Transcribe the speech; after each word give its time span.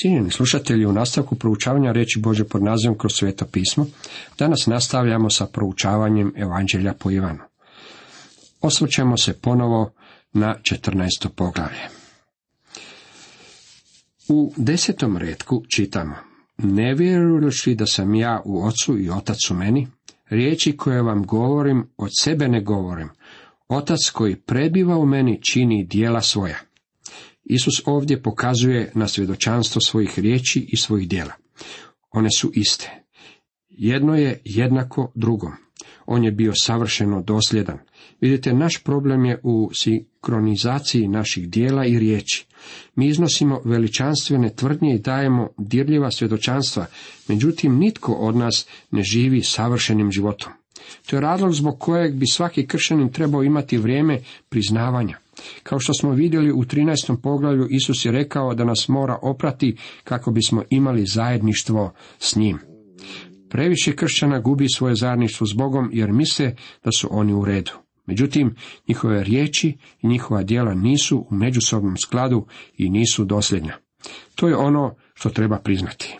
Cijenjeni 0.00 0.30
slušatelji, 0.30 0.86
u 0.86 0.92
nastavku 0.92 1.34
proučavanja 1.34 1.92
reći 1.92 2.20
Bože 2.20 2.44
pod 2.44 2.62
nazivom 2.62 2.98
kroz 2.98 3.12
sveto 3.14 3.46
pismo, 3.46 3.86
danas 4.38 4.66
nastavljamo 4.66 5.30
sa 5.30 5.46
proučavanjem 5.46 6.32
Evanđelja 6.36 6.94
po 6.94 7.10
Ivanu. 7.10 7.42
Osvrćemo 8.60 9.16
se 9.16 9.40
ponovo 9.40 9.92
na 10.32 10.56
14. 10.72 11.28
poglavlje. 11.36 11.88
U 14.28 14.52
desetom 14.56 15.16
redku 15.16 15.62
čitamo 15.74 16.14
Ne 16.58 16.94
vjeruješ 16.94 17.66
da 17.66 17.86
sam 17.86 18.14
ja 18.14 18.42
u 18.44 18.64
ocu 18.66 18.98
i 18.98 19.10
otac 19.10 19.50
u 19.50 19.54
meni? 19.54 19.88
Riječi 20.30 20.76
koje 20.76 21.02
vam 21.02 21.26
govorim 21.26 21.90
od 21.96 22.10
sebe 22.18 22.48
ne 22.48 22.60
govorim. 22.60 23.08
Otac 23.68 24.10
koji 24.12 24.36
prebiva 24.36 24.96
u 24.96 25.06
meni 25.06 25.42
čini 25.42 25.84
dijela 25.84 26.20
svoja. 26.20 26.67
Isus 27.48 27.82
ovdje 27.84 28.22
pokazuje 28.22 28.92
na 28.94 29.08
svjedočanstvo 29.08 29.80
svojih 29.80 30.18
riječi 30.18 30.66
i 30.72 30.76
svojih 30.76 31.08
dijela. 31.08 31.32
One 32.10 32.28
su 32.38 32.50
iste. 32.54 32.90
Jedno 33.68 34.14
je 34.14 34.40
jednako 34.44 35.12
drugom. 35.14 35.52
On 36.06 36.24
je 36.24 36.32
bio 36.32 36.52
savršeno 36.54 37.22
dosljedan. 37.22 37.78
Vidite, 38.20 38.52
naš 38.52 38.82
problem 38.84 39.24
je 39.24 39.40
u 39.42 39.70
sinkronizaciji 39.74 41.08
naših 41.08 41.48
dijela 41.50 41.86
i 41.86 41.98
riječi. 41.98 42.46
Mi 42.94 43.08
iznosimo 43.08 43.60
veličanstvene 43.64 44.54
tvrdnje 44.54 44.94
i 44.94 44.98
dajemo 44.98 45.48
dirljiva 45.58 46.10
svjedočanstva, 46.10 46.86
međutim 47.28 47.78
nitko 47.78 48.12
od 48.12 48.36
nas 48.36 48.66
ne 48.90 49.02
živi 49.02 49.42
savršenim 49.42 50.12
životom. 50.12 50.52
To 51.06 51.16
je 51.16 51.20
razlog 51.20 51.52
zbog 51.52 51.78
kojeg 51.78 52.14
bi 52.14 52.26
svaki 52.26 52.66
kršćanin 52.66 53.12
trebao 53.12 53.42
imati 53.42 53.78
vrijeme 53.78 54.20
priznavanja. 54.48 55.18
Kao 55.62 55.78
što 55.78 55.94
smo 55.94 56.10
vidjeli 56.10 56.52
u 56.52 56.64
13. 56.64 57.16
poglavlju, 57.22 57.66
Isus 57.70 58.04
je 58.04 58.12
rekao 58.12 58.54
da 58.54 58.64
nas 58.64 58.88
mora 58.88 59.18
oprati 59.22 59.76
kako 60.04 60.30
bismo 60.30 60.62
imali 60.70 61.06
zajedništvo 61.06 61.92
s 62.18 62.36
njim. 62.36 62.58
Previše 63.50 63.96
kršćana 63.96 64.40
gubi 64.40 64.66
svoje 64.68 64.94
zajedništvo 64.94 65.46
s 65.46 65.52
Bogom 65.52 65.90
jer 65.92 66.12
misle 66.12 66.54
da 66.84 66.90
su 66.92 67.08
oni 67.10 67.34
u 67.34 67.44
redu. 67.44 67.72
Međutim, 68.06 68.54
njihove 68.88 69.24
riječi 69.24 69.76
i 70.02 70.08
njihova 70.08 70.42
djela 70.42 70.74
nisu 70.74 71.26
u 71.30 71.34
međusobnom 71.34 71.96
skladu 71.96 72.46
i 72.76 72.90
nisu 72.90 73.24
dosljednja. 73.24 73.76
To 74.34 74.48
je 74.48 74.56
ono 74.56 74.94
što 75.14 75.28
treba 75.28 75.58
priznati. 75.58 76.18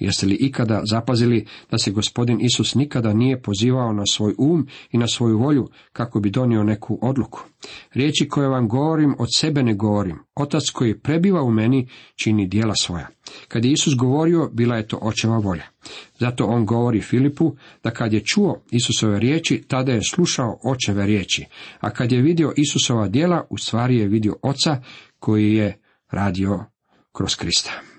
Jeste 0.00 0.26
li 0.26 0.34
ikada 0.34 0.82
zapazili 0.90 1.46
da 1.70 1.78
se 1.78 1.90
gospodin 1.90 2.40
Isus 2.40 2.74
nikada 2.74 3.12
nije 3.12 3.42
pozivao 3.42 3.92
na 3.92 4.06
svoj 4.06 4.34
um 4.38 4.66
i 4.90 4.98
na 4.98 5.06
svoju 5.06 5.38
volju 5.38 5.68
kako 5.92 6.20
bi 6.20 6.30
donio 6.30 6.64
neku 6.64 6.98
odluku? 7.02 7.44
Riječi 7.94 8.28
koje 8.28 8.48
vam 8.48 8.68
govorim 8.68 9.14
od 9.18 9.28
sebe 9.36 9.62
ne 9.62 9.74
govorim. 9.74 10.18
Otac 10.34 10.70
koji 10.70 10.98
prebiva 10.98 11.42
u 11.42 11.50
meni 11.50 11.88
čini 12.16 12.46
dijela 12.46 12.74
svoja. 12.74 13.08
Kad 13.48 13.64
je 13.64 13.72
Isus 13.72 13.94
govorio, 13.96 14.50
bila 14.52 14.76
je 14.76 14.88
to 14.88 14.98
očeva 15.02 15.38
volja. 15.38 15.64
Zato 16.18 16.44
on 16.44 16.66
govori 16.66 17.00
Filipu 17.00 17.56
da 17.82 17.90
kad 17.90 18.12
je 18.12 18.24
čuo 18.24 18.62
Isusove 18.70 19.18
riječi, 19.18 19.64
tada 19.68 19.92
je 19.92 20.00
slušao 20.10 20.58
očeve 20.64 21.06
riječi, 21.06 21.44
a 21.80 21.90
kad 21.90 22.12
je 22.12 22.22
vidio 22.22 22.52
Isusova 22.56 23.08
djela, 23.08 23.46
u 23.50 23.58
stvari 23.58 23.96
je 23.96 24.08
vidio 24.08 24.36
oca 24.42 24.82
koji 25.18 25.54
je 25.54 25.80
radio 26.10 26.64
kroz 27.12 27.36
Krista. 27.36 27.95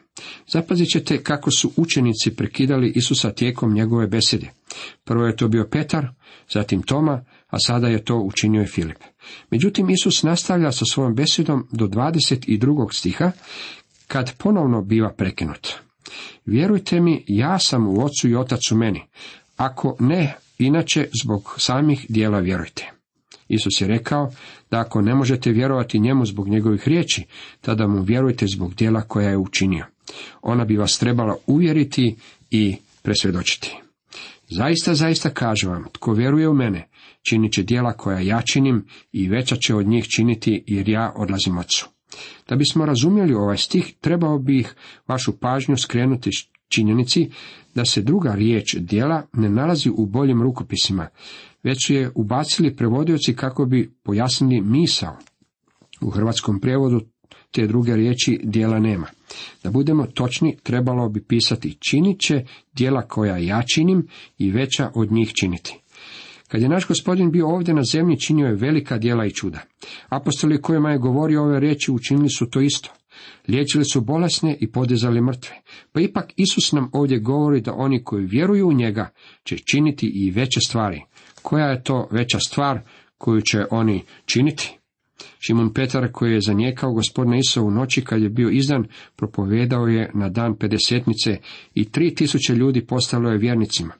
Zapazit 0.48 0.90
ćete 0.90 1.24
kako 1.24 1.52
su 1.52 1.72
učenici 1.76 2.36
prekidali 2.36 2.92
Isusa 2.96 3.32
tijekom 3.32 3.74
njegove 3.74 4.08
besede. 4.08 4.50
Prvo 5.04 5.26
je 5.26 5.36
to 5.36 5.48
bio 5.48 5.68
Petar, 5.72 6.08
zatim 6.54 6.82
Toma, 6.82 7.26
a 7.48 7.60
sada 7.60 7.88
je 7.88 8.06
to 8.06 8.16
učinio 8.16 8.62
i 8.62 8.68
Filip. 8.68 8.98
Međutim, 9.52 9.90
Isus 9.90 10.24
nastavlja 10.24 10.72
sa 10.72 10.86
svojom 10.86 11.16
besedom 11.16 11.68
do 11.72 11.88
22. 11.88 12.94
stiha, 12.94 13.32
kad 14.08 14.38
ponovno 14.38 14.82
biva 14.82 15.14
prekinut. 15.14 15.68
Vjerujte 16.46 17.00
mi, 17.00 17.24
ja 17.28 17.60
sam 17.60 17.88
u 17.88 18.06
ocu 18.06 18.30
i 18.30 18.36
otac 18.36 18.72
u 18.72 18.76
meni. 18.76 19.04
Ako 19.58 19.96
ne, 20.00 20.38
inače 20.58 21.08
zbog 21.24 21.56
samih 21.58 22.06
dijela 22.10 22.40
vjerujte. 22.40 22.92
Isus 23.48 23.82
je 23.82 23.88
rekao 23.88 24.32
da 24.72 24.80
ako 24.80 25.02
ne 25.02 25.16
možete 25.16 25.52
vjerovati 25.52 26.00
njemu 26.00 26.26
zbog 26.26 26.48
njegovih 26.48 26.88
riječi, 26.88 27.26
tada 27.62 27.88
mu 27.88 28.02
vjerujte 28.02 28.46
zbog 28.48 28.76
dijela 28.76 29.02
koja 29.02 29.30
je 29.30 29.38
učinio. 29.38 29.86
Ona 30.42 30.66
bi 30.66 30.78
vas 30.78 31.00
trebala 31.00 31.36
uvjeriti 31.48 32.16
i 32.52 32.76
presvjedočiti. 33.02 33.78
Zaista, 34.50 34.96
zaista 34.96 35.30
kažem 35.30 35.70
vam, 35.70 35.86
tko 35.92 36.14
vjeruje 36.14 36.50
u 36.50 36.54
mene, 36.54 36.90
činit 37.30 37.54
će 37.54 37.64
djela 37.64 37.94
koja 37.94 38.20
ja 38.20 38.42
činim 38.42 38.86
i 39.12 39.30
veća 39.30 39.56
će 39.56 39.76
od 39.76 39.88
njih 39.88 40.08
činiti 40.08 40.64
jer 40.68 40.90
ja 40.90 41.14
odlazim 41.16 41.58
ocu. 41.58 41.90
Da 42.50 42.56
bismo 42.56 42.86
razumjeli 42.86 43.34
ovaj 43.34 43.58
stih, 43.58 43.94
trebao 44.02 44.40
bih 44.40 44.76
vašu 45.08 45.38
pažnju 45.40 45.78
skrenuti 45.78 46.30
činjenici 46.70 47.30
da 47.76 47.86
se 47.86 48.02
druga 48.02 48.36
riječ 48.36 48.76
djela 48.76 49.26
ne 49.34 49.50
nalazi 49.50 49.90
u 49.90 50.06
boljim 50.06 50.42
rukopisima, 50.42 51.08
već 51.64 51.90
je 51.90 52.12
ubacili 52.16 52.76
prevodioci 52.76 53.36
kako 53.36 53.66
bi 53.66 53.92
pojasnili 54.04 54.62
misao. 54.62 55.18
U 56.02 56.10
hrvatskom 56.10 56.60
prijevodu 56.60 57.02
te 57.52 57.68
druge 57.68 57.96
riječi 57.96 58.40
dijela 58.44 58.80
nema. 58.80 59.08
Da 59.64 59.72
budemo 59.72 60.06
točni, 60.06 60.58
trebalo 60.64 61.10
bi 61.10 61.24
pisati 61.24 61.78
činit 61.90 62.20
će 62.20 62.44
dijela 62.74 63.02
koja 63.02 63.38
ja 63.38 63.64
činim 63.74 64.08
i 64.38 64.52
veća 64.52 64.92
od 64.96 65.12
njih 65.12 65.34
činiti. 65.34 65.80
Kad 66.48 66.62
je 66.62 66.70
naš 66.70 66.88
gospodin 66.88 67.32
bio 67.32 67.48
ovdje 67.48 67.74
na 67.74 67.84
zemlji, 67.84 68.20
činio 68.20 68.48
je 68.48 68.56
velika 68.56 68.98
djela 68.98 69.26
i 69.26 69.32
čuda. 69.32 69.60
Apostoli 70.10 70.62
kojima 70.62 70.92
je 70.92 70.98
govorio 70.98 71.44
ove 71.44 71.60
riječi 71.60 71.92
učinili 71.92 72.30
su 72.30 72.50
to 72.50 72.62
isto. 72.62 72.90
Liječili 73.48 73.86
su 73.86 74.02
bolesne 74.02 74.58
i 74.60 74.72
podizali 74.72 75.22
mrtve. 75.22 75.56
Pa 75.92 76.02
ipak 76.02 76.34
Isus 76.36 76.72
nam 76.72 76.90
ovdje 76.94 77.20
govori 77.20 77.62
da 77.62 77.74
oni 77.74 78.04
koji 78.04 78.26
vjeruju 78.26 78.68
u 78.68 78.74
njega 78.74 79.10
će 79.44 79.58
činiti 79.58 80.08
i 80.08 80.32
veće 80.32 80.60
stvari. 80.68 81.02
Koja 81.42 81.66
je 81.66 81.84
to 81.84 82.08
veća 82.12 82.40
stvar 82.40 82.80
koju 83.18 83.42
će 83.42 83.66
oni 83.72 84.04
činiti? 84.26 84.77
Šimon 85.40 85.74
Petar 85.74 86.12
koji 86.12 86.34
je 86.34 86.42
zanijekao 86.42 86.94
gospodina 86.94 87.38
Isa 87.38 87.62
u 87.62 87.72
noći 87.72 88.02
kad 88.02 88.22
je 88.22 88.30
bio 88.30 88.50
izdan, 88.50 88.88
propovedao 89.16 89.88
je 89.88 90.12
na 90.14 90.30
dan 90.30 90.56
pedesetnice 90.56 91.38
i 91.74 91.92
tri 91.92 92.16
tisuće 92.16 92.56
ljudi 92.56 92.86
postalo 92.86 93.30
je 93.30 93.38
vjernicima. 93.38 93.94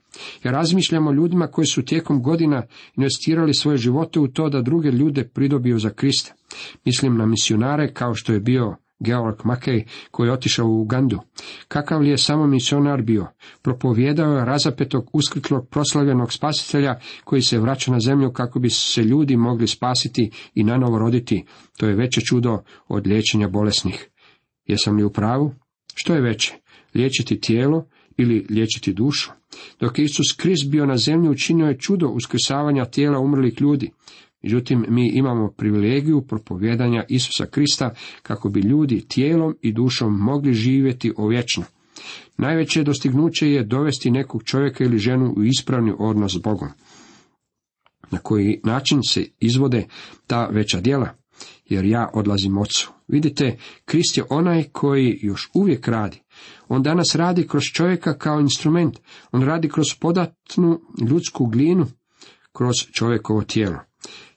Ja 0.44 0.50
razmišljam 0.50 1.06
o 1.06 1.12
ljudima 1.12 1.46
koji 1.46 1.66
su 1.66 1.82
tijekom 1.82 2.22
godina 2.22 2.62
investirali 2.96 3.54
svoje 3.54 3.78
živote 3.78 4.20
u 4.20 4.28
to 4.28 4.48
da 4.48 4.62
druge 4.62 4.90
ljude 4.90 5.24
pridobiju 5.24 5.78
za 5.78 5.90
Krista. 5.90 6.34
Mislim 6.84 7.16
na 7.16 7.26
misionare 7.26 7.92
kao 7.92 8.14
što 8.14 8.32
je 8.32 8.40
bio 8.40 8.76
Georg 9.00 9.36
Makej, 9.44 9.84
koji 10.10 10.28
je 10.28 10.32
otišao 10.32 10.66
u 10.66 10.80
Ugandu. 10.80 11.18
Kakav 11.68 12.00
li 12.00 12.10
je 12.10 12.18
samo 12.18 12.46
misionar 12.46 13.02
bio? 13.02 13.26
Propovjedao 13.62 14.32
je 14.32 14.44
razapetog, 14.44 15.10
uskrtlog, 15.12 15.68
proslavljenog 15.68 16.32
spasitelja 16.32 16.98
koji 17.24 17.42
se 17.42 17.58
vraća 17.58 17.92
na 17.92 18.00
zemlju 18.00 18.32
kako 18.32 18.58
bi 18.58 18.70
se 18.70 19.02
ljudi 19.02 19.36
mogli 19.36 19.66
spasiti 19.66 20.30
i 20.54 20.64
nanovo 20.64 20.98
roditi. 20.98 21.44
To 21.76 21.86
je 21.86 21.94
veće 21.94 22.20
čudo 22.20 22.62
od 22.88 23.06
liječenja 23.06 23.48
bolesnih. 23.48 24.08
Jesam 24.66 24.96
li 24.96 25.04
u 25.04 25.12
pravu? 25.12 25.54
Što 25.94 26.14
je 26.14 26.20
veće? 26.20 26.54
Liječiti 26.94 27.40
tijelo 27.40 27.86
ili 28.16 28.46
liječiti 28.50 28.92
dušu? 28.92 29.30
Dok 29.80 29.98
je 29.98 30.04
Isus 30.04 30.36
Krist 30.36 30.70
bio 30.70 30.86
na 30.86 30.96
zemlji, 30.96 31.30
učinio 31.30 31.66
je 31.66 31.78
čudo 31.78 32.08
uskrsavanja 32.08 32.84
tijela 32.84 33.18
umrlih 33.18 33.60
ljudi. 33.60 33.90
Međutim, 34.42 34.84
mi 34.88 35.08
imamo 35.08 35.50
privilegiju 35.50 36.20
propovjedanja 36.20 37.04
Isusa 37.08 37.46
Krista 37.46 37.94
kako 38.22 38.48
bi 38.48 38.60
ljudi 38.60 39.08
tijelom 39.08 39.56
i 39.62 39.72
dušom 39.72 40.18
mogli 40.18 40.52
živjeti 40.52 41.12
ovječno. 41.16 41.64
Najveće 42.36 42.84
dostignuće 42.84 43.50
je 43.50 43.64
dovesti 43.64 44.10
nekog 44.10 44.42
čovjeka 44.44 44.84
ili 44.84 44.98
ženu 44.98 45.34
u 45.36 45.44
ispravni 45.44 45.92
odnos 45.98 46.32
s 46.32 46.42
Bogom. 46.42 46.68
Na 48.10 48.18
koji 48.18 48.60
način 48.64 49.00
se 49.08 49.24
izvode 49.40 49.86
ta 50.26 50.46
veća 50.46 50.80
djela? 50.80 51.08
Jer 51.64 51.84
ja 51.84 52.10
odlazim 52.14 52.58
ocu. 52.58 52.92
Vidite, 53.08 53.56
Krist 53.84 54.16
je 54.16 54.24
onaj 54.30 54.64
koji 54.72 55.18
još 55.22 55.50
uvijek 55.54 55.88
radi. 55.88 56.22
On 56.68 56.82
danas 56.82 57.14
radi 57.14 57.48
kroz 57.48 57.62
čovjeka 57.62 58.18
kao 58.18 58.40
instrument. 58.40 58.98
On 59.32 59.42
radi 59.42 59.68
kroz 59.68 59.86
podatnu 60.00 60.80
ljudsku 61.08 61.46
glinu, 61.46 61.86
kroz 62.52 62.74
čovjekovo 62.92 63.42
tijelo. 63.42 63.87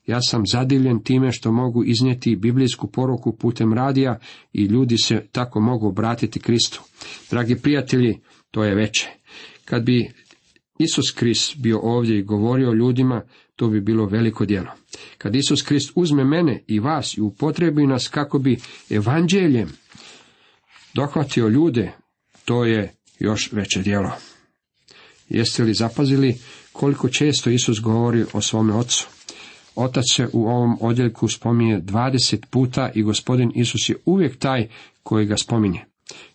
Ja 0.07 0.21
sam 0.21 0.43
zadivljen 0.51 1.03
time 1.03 1.31
što 1.31 1.51
mogu 1.51 1.83
iznijeti 1.83 2.35
biblijsku 2.35 2.91
poruku 2.91 3.37
putem 3.37 3.73
radija 3.73 4.19
i 4.53 4.63
ljudi 4.63 4.97
se 4.97 5.27
tako 5.31 5.59
mogu 5.59 5.87
obratiti 5.87 6.39
Kristu. 6.39 6.81
Dragi 7.29 7.55
prijatelji, 7.55 8.19
to 8.51 8.63
je 8.63 8.75
veće. 8.75 9.09
Kad 9.65 9.83
bi 9.83 10.11
Isus 10.79 11.11
Krist 11.11 11.57
bio 11.57 11.79
ovdje 11.79 12.19
i 12.19 12.23
govorio 12.23 12.73
ljudima, 12.73 13.21
to 13.55 13.67
bi 13.67 13.81
bilo 13.81 14.05
veliko 14.05 14.45
djelo. 14.45 14.71
Kad 15.17 15.35
Isus 15.35 15.61
Krist 15.61 15.91
uzme 15.95 16.23
mene 16.23 16.63
i 16.67 16.79
vas 16.79 17.17
i 17.17 17.21
upotrebi 17.21 17.87
nas 17.87 18.07
kako 18.07 18.39
bi 18.39 18.57
evanđeljem 18.89 19.69
dohvatio 20.93 21.47
ljude, 21.47 21.91
to 22.45 22.65
je 22.65 22.93
još 23.19 23.51
veće 23.51 23.81
djelo. 23.81 24.11
Jeste 25.29 25.63
li 25.63 25.73
zapazili 25.73 26.35
koliko 26.71 27.09
često 27.09 27.49
Isus 27.49 27.79
govori 27.79 28.25
o 28.33 28.41
svome 28.41 28.73
ocu? 28.73 29.07
Otac 29.75 30.03
se 30.11 30.27
u 30.33 30.47
ovom 30.47 30.77
odjeljku 30.81 31.27
spominje 31.27 31.79
dvadeset 31.79 32.45
puta 32.49 32.91
i 32.95 33.03
gospodin 33.03 33.51
Isus 33.55 33.89
je 33.89 33.95
uvijek 34.05 34.37
taj 34.37 34.67
koji 35.03 35.25
ga 35.25 35.37
spominje. 35.37 35.85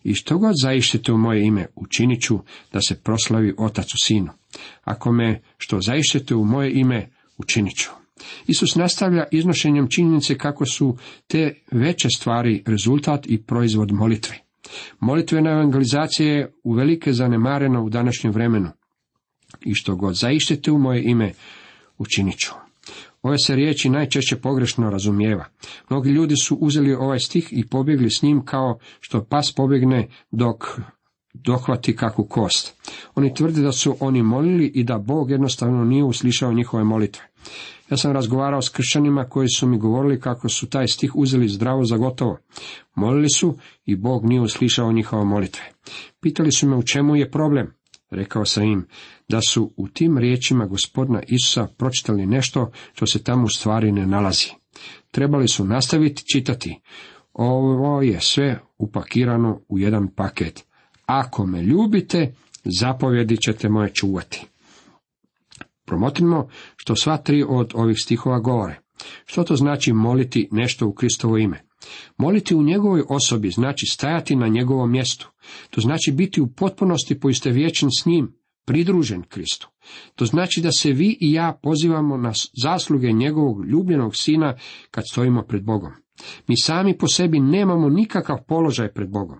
I 0.04 0.14
što 0.14 0.38
god 0.38 0.54
zaištete 0.62 1.12
u 1.12 1.18
moje 1.18 1.46
ime, 1.46 1.66
učinit 1.74 2.22
ću 2.22 2.38
da 2.72 2.80
se 2.80 3.02
proslavi 3.02 3.54
otac 3.58 3.94
u 3.94 3.98
sinu. 4.04 4.28
Ako 4.84 5.12
me 5.12 5.42
što 5.58 5.80
zaištete 5.80 6.34
u 6.34 6.44
moje 6.44 6.72
ime, 6.72 7.08
učinit 7.38 7.76
ću. 7.76 7.90
Isus 8.46 8.74
nastavlja 8.74 9.24
iznošenjem 9.32 9.88
činjenice 9.88 10.38
kako 10.38 10.66
su 10.66 10.96
te 11.26 11.54
veće 11.70 12.08
stvari 12.16 12.62
rezultat 12.66 13.26
i 13.26 13.42
proizvod 13.42 13.92
molitve. 13.92 14.38
Molitvena 15.00 15.50
evangelizacija 15.50 16.32
je 16.32 16.52
uvelike 16.64 17.12
zanemarena 17.12 17.82
u 17.82 17.88
današnjem 17.88 18.32
vremenu. 18.32 18.70
I 19.60 19.74
što 19.74 19.96
god 19.96 20.14
zaištete 20.14 20.70
u 20.70 20.78
moje 20.78 21.02
ime, 21.04 21.32
učinit 21.98 22.38
ću. 22.38 22.65
Ove 23.26 23.38
se 23.38 23.56
riječi 23.56 23.88
najčešće 23.88 24.36
pogrešno 24.36 24.90
razumijeva. 24.90 25.44
Mnogi 25.90 26.10
ljudi 26.10 26.34
su 26.36 26.54
uzeli 26.54 26.94
ovaj 26.94 27.18
stih 27.18 27.48
i 27.50 27.66
pobjegli 27.66 28.10
s 28.10 28.22
njim 28.22 28.44
kao 28.44 28.78
što 29.00 29.24
pas 29.24 29.52
pobjegne 29.56 30.08
dok 30.30 30.64
dohvati 31.34 31.96
kakvu 31.96 32.24
kost. 32.24 32.74
Oni 33.14 33.34
tvrde 33.34 33.60
da 33.60 33.72
su 33.72 33.96
oni 34.00 34.22
molili 34.22 34.66
i 34.74 34.84
da 34.84 34.98
Bog 34.98 35.30
jednostavno 35.30 35.84
nije 35.84 36.04
uslišao 36.04 36.52
njihove 36.52 36.84
molitve. 36.84 37.24
Ja 37.90 37.96
sam 37.96 38.12
razgovarao 38.12 38.62
s 38.62 38.68
kršćanima 38.68 39.24
koji 39.24 39.48
su 39.48 39.66
mi 39.66 39.78
govorili 39.78 40.20
kako 40.20 40.48
su 40.48 40.66
taj 40.66 40.88
stih 40.88 41.16
uzeli 41.16 41.48
zdravo 41.48 41.84
za 41.84 41.96
gotovo. 41.96 42.38
Molili 42.94 43.28
su 43.30 43.54
i 43.84 43.96
Bog 43.96 44.24
nije 44.24 44.40
uslišao 44.40 44.92
njihove 44.92 45.24
molitve. 45.24 45.64
Pitali 46.20 46.52
su 46.52 46.68
me 46.68 46.76
u 46.76 46.82
čemu 46.82 47.16
je 47.16 47.30
problem. 47.30 47.72
Rekao 48.10 48.44
sam 48.44 48.64
im 48.64 48.86
da 49.28 49.40
su 49.40 49.72
u 49.76 49.88
tim 49.88 50.18
riječima 50.18 50.66
gospodina 50.66 51.22
Isusa 51.28 51.66
pročitali 51.76 52.26
nešto 52.26 52.70
što 52.92 53.06
se 53.06 53.24
tamo 53.24 53.44
u 53.44 53.48
stvari 53.48 53.92
ne 53.92 54.06
nalazi. 54.06 54.50
Trebali 55.10 55.48
su 55.48 55.64
nastaviti 55.64 56.24
čitati. 56.32 56.80
Ovo 57.32 58.02
je 58.02 58.20
sve 58.20 58.60
upakirano 58.78 59.60
u 59.68 59.78
jedan 59.78 60.08
paket. 60.08 60.64
Ako 61.06 61.46
me 61.46 61.62
ljubite, 61.62 62.34
zapovjedi 62.80 63.36
ćete 63.36 63.68
moje 63.68 63.94
čuvati. 63.94 64.46
Promotrimo 65.86 66.48
što 66.76 66.96
sva 66.96 67.16
tri 67.16 67.44
od 67.48 67.72
ovih 67.74 67.96
stihova 68.02 68.38
govore. 68.38 68.80
Što 69.26 69.44
to 69.44 69.56
znači 69.56 69.92
moliti 69.92 70.48
nešto 70.52 70.86
u 70.86 70.92
Kristovo 70.92 71.38
ime? 71.38 71.65
Moliti 72.16 72.54
u 72.54 72.62
njegovoj 72.62 73.02
osobi 73.08 73.50
znači 73.50 73.86
stajati 73.86 74.36
na 74.36 74.48
njegovom 74.48 74.90
mjestu. 74.90 75.30
To 75.70 75.80
znači 75.80 76.12
biti 76.12 76.40
u 76.40 76.46
potpunosti 76.46 77.20
poistovjećen 77.20 77.88
s 78.00 78.06
njim, 78.06 78.36
pridružen 78.66 79.22
Kristu. 79.22 79.68
To 80.14 80.24
znači 80.24 80.60
da 80.60 80.72
se 80.72 80.92
vi 80.92 81.18
i 81.20 81.32
ja 81.32 81.58
pozivamo 81.62 82.16
na 82.16 82.32
zasluge 82.62 83.12
njegovog 83.12 83.64
ljubljenog 83.64 84.16
sina 84.16 84.54
kad 84.90 85.04
stojimo 85.10 85.42
pred 85.42 85.64
Bogom. 85.64 85.92
Mi 86.46 86.54
sami 86.62 86.98
po 86.98 87.08
sebi 87.08 87.40
nemamo 87.40 87.88
nikakav 87.88 88.38
položaj 88.48 88.92
pred 88.92 89.10
Bogom. 89.10 89.38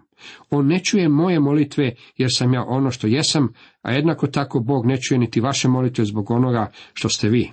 On 0.50 0.66
ne 0.66 0.84
čuje 0.84 1.08
moje 1.08 1.40
molitve 1.40 1.94
jer 2.16 2.30
sam 2.34 2.54
ja 2.54 2.64
ono 2.68 2.90
što 2.90 3.06
jesam, 3.06 3.48
a 3.82 3.92
jednako 3.92 4.26
tako 4.26 4.60
Bog 4.60 4.86
ne 4.86 5.00
čuje 5.00 5.18
niti 5.18 5.40
vaše 5.40 5.68
molitve 5.68 6.04
zbog 6.04 6.30
onoga 6.30 6.70
što 6.92 7.08
ste 7.08 7.28
vi. 7.28 7.50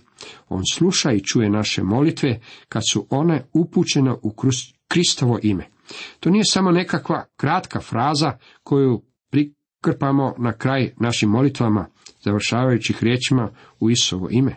On 0.49 0.61
sluša 0.73 1.11
i 1.11 1.23
čuje 1.23 1.49
naše 1.49 1.83
molitve 1.83 2.39
kad 2.69 2.83
su 2.91 3.07
one 3.09 3.45
upućene 3.53 4.11
u 4.11 4.35
Kristovo 4.87 5.39
ime. 5.43 5.67
To 6.19 6.29
nije 6.29 6.43
samo 6.45 6.71
nekakva 6.71 7.25
kratka 7.35 7.79
fraza 7.79 8.37
koju 8.63 9.01
prikrpamo 9.29 10.35
na 10.37 10.53
kraj 10.53 10.93
našim 10.99 11.29
molitvama, 11.29 11.87
završavajućih 12.23 13.03
riječima 13.03 13.49
u 13.79 13.89
Isovo 13.89 14.27
ime. 14.31 14.55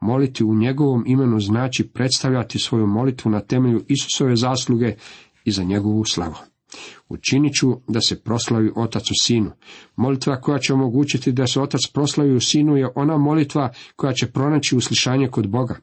Moliti 0.00 0.44
u 0.44 0.54
njegovom 0.54 1.04
imenu 1.06 1.40
znači 1.40 1.88
predstavljati 1.88 2.58
svoju 2.58 2.86
molitvu 2.86 3.30
na 3.30 3.40
temelju 3.40 3.84
Isusove 3.88 4.36
zasluge 4.36 4.94
i 5.44 5.50
za 5.50 5.62
njegovu 5.62 6.04
slavu. 6.04 6.34
Učinit 7.08 7.54
ću 7.54 7.80
da 7.88 8.00
se 8.00 8.22
proslavi 8.22 8.72
otac 8.76 9.10
u 9.10 9.14
sinu. 9.22 9.50
Molitva 9.96 10.40
koja 10.40 10.58
će 10.58 10.74
omogućiti 10.74 11.32
da 11.32 11.46
se 11.46 11.60
otac 11.60 11.80
proslavi 11.92 12.34
u 12.34 12.40
sinu 12.40 12.76
je 12.76 12.88
ona 12.94 13.18
molitva 13.18 13.72
koja 13.96 14.12
će 14.12 14.26
pronaći 14.26 14.76
uslišanje 14.76 15.28
kod 15.28 15.48
Boga. 15.48 15.76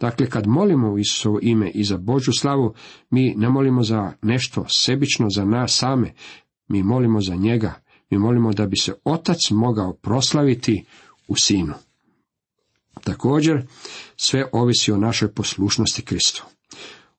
Dakle, 0.00 0.30
kad 0.30 0.46
molimo 0.46 0.92
u 0.92 0.98
Isusovo 0.98 1.38
ime 1.42 1.70
i 1.70 1.84
za 1.84 1.96
Božu 1.96 2.32
slavu, 2.32 2.74
mi 3.10 3.34
ne 3.36 3.48
molimo 3.48 3.82
za 3.82 4.12
nešto 4.22 4.64
sebično 4.68 5.26
za 5.30 5.44
nas 5.44 5.76
same, 5.78 6.12
mi 6.68 6.82
molimo 6.82 7.20
za 7.20 7.34
njega, 7.34 7.74
mi 8.10 8.18
molimo 8.18 8.52
da 8.52 8.66
bi 8.66 8.76
se 8.76 8.94
otac 9.04 9.38
mogao 9.50 9.92
proslaviti 9.92 10.84
u 11.28 11.36
sinu. 11.36 11.74
Također, 13.04 13.66
sve 14.16 14.48
ovisi 14.52 14.92
o 14.92 14.96
našoj 14.96 15.32
poslušnosti 15.32 16.02
Kristu. 16.02 16.44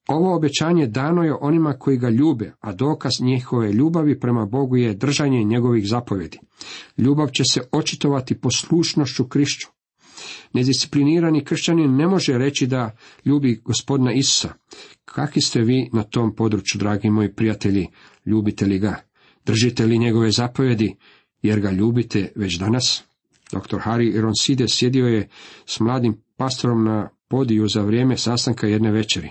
Ovo 0.07 0.35
obećanje 0.35 0.87
dano 0.87 1.23
je 1.23 1.33
onima 1.41 1.73
koji 1.73 1.97
ga 1.97 2.09
ljube, 2.09 2.53
a 2.59 2.73
dokaz 2.73 3.11
njihove 3.21 3.73
ljubavi 3.73 4.19
prema 4.19 4.45
Bogu 4.45 4.77
je 4.77 4.93
držanje 4.93 5.43
njegovih 5.43 5.87
zapovjedi. 5.87 6.39
Ljubav 6.97 7.27
će 7.27 7.43
se 7.43 7.61
očitovati 7.71 8.39
poslušnošću 8.39 9.27
Krišću. 9.27 9.67
Nedisciplinirani 10.53 11.43
kršćanin 11.45 11.95
ne 11.95 12.07
može 12.07 12.37
reći 12.37 12.67
da 12.67 12.97
ljubi 13.25 13.61
gospodina 13.65 14.13
Isusa. 14.13 14.53
Kakvi 15.05 15.41
ste 15.41 15.61
vi 15.61 15.89
na 15.93 16.03
tom 16.03 16.35
području, 16.35 16.79
dragi 16.79 17.09
moji 17.09 17.33
prijatelji, 17.33 17.87
ljubite 18.25 18.65
li 18.65 18.79
ga? 18.79 18.95
Držite 19.45 19.85
li 19.85 19.97
njegove 19.97 20.31
zapovjedi, 20.31 20.95
jer 21.41 21.59
ga 21.59 21.71
ljubite 21.71 22.31
već 22.35 22.59
danas? 22.59 23.03
Dr. 23.51 23.77
Harry 23.77 24.21
Ronside 24.21 24.65
sjedio 24.67 25.07
je 25.07 25.29
s 25.65 25.79
mladim 25.79 26.21
pastorom 26.37 26.83
na 26.83 27.09
podiju 27.27 27.67
za 27.67 27.81
vrijeme 27.81 28.17
sastanka 28.17 28.67
jedne 28.67 28.91
večeri. 28.91 29.29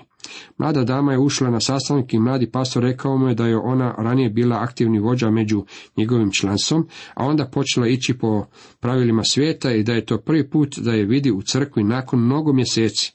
Mlada 0.58 0.84
dama 0.84 1.12
je 1.12 1.18
ušla 1.18 1.50
na 1.50 1.60
sastanak 1.60 2.14
i 2.14 2.18
mladi 2.18 2.50
pastor 2.50 2.82
rekao 2.82 3.16
mu 3.16 3.28
je 3.28 3.34
da 3.34 3.46
je 3.46 3.56
ona 3.56 3.94
ranije 3.98 4.30
bila 4.30 4.56
aktivni 4.56 4.98
vođa 4.98 5.30
među 5.30 5.64
njegovim 5.96 6.30
članstvom, 6.32 6.88
a 7.14 7.24
onda 7.24 7.46
počela 7.46 7.88
ići 7.88 8.18
po 8.18 8.44
pravilima 8.80 9.24
svijeta 9.24 9.72
i 9.72 9.82
da 9.82 9.92
je 9.92 10.04
to 10.04 10.18
prvi 10.18 10.50
put 10.50 10.78
da 10.78 10.92
je 10.92 11.04
vidi 11.04 11.30
u 11.30 11.42
crkvi 11.42 11.84
nakon 11.84 12.20
mnogo 12.20 12.52
mjeseci. 12.52 13.14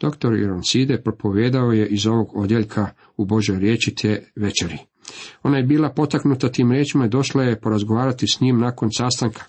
Doktor 0.00 0.34
Ironside 0.34 1.02
propovedao 1.02 1.72
je 1.72 1.86
iz 1.86 2.06
ovog 2.06 2.36
odjeljka 2.36 2.90
u 3.16 3.24
Božoj 3.24 3.58
riječi 3.58 3.94
te 3.94 4.22
večeri. 4.36 4.78
Ona 5.42 5.56
je 5.56 5.62
bila 5.62 5.90
potaknuta 5.90 6.48
tim 6.48 6.72
riječima 6.72 7.06
i 7.06 7.08
došla 7.08 7.42
je 7.42 7.60
porazgovarati 7.60 8.26
s 8.26 8.40
njim 8.40 8.58
nakon 8.58 8.92
sastanka. 8.92 9.42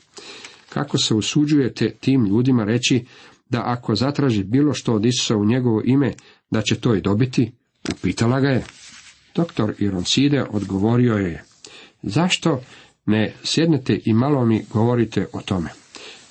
Kako 0.70 0.98
se 0.98 1.14
usuđujete 1.14 1.90
tim 2.00 2.26
ljudima 2.26 2.64
reći 2.64 3.06
da 3.50 3.62
ako 3.66 3.96
zatraži 3.96 4.44
bilo 4.44 4.74
što 4.74 4.94
od 4.94 5.06
Isusa 5.06 5.38
u 5.38 5.46
njegovo 5.46 5.82
ime, 5.86 6.14
da 6.52 6.62
će 6.62 6.80
to 6.80 6.96
i 6.96 7.02
dobiti? 7.02 7.52
Upitala 7.94 8.40
ga 8.40 8.50
je. 8.50 8.64
Doktor 9.36 9.74
Ironside 9.78 10.44
odgovorio 10.50 11.14
je, 11.14 11.44
zašto 12.04 12.62
ne 13.06 13.34
sjednete 13.44 14.00
i 14.06 14.14
malo 14.14 14.46
mi 14.46 14.66
govorite 14.74 15.28
o 15.34 15.42
tome? 15.42 15.70